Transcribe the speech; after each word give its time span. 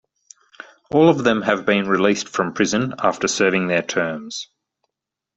All 0.89 1.09
of 1.09 1.23
them 1.23 1.43
have 1.43 1.63
been 1.67 1.87
released 1.87 2.27
from 2.27 2.53
prison 2.55 2.95
after 3.03 3.27
serving 3.27 3.67
their 3.67 3.83
terms. 3.83 4.47